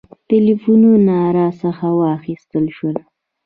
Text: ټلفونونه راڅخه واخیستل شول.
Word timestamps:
ټلفونونه 0.29 1.15
راڅخه 1.37 1.89
واخیستل 2.03 2.65
شول. 2.77 2.97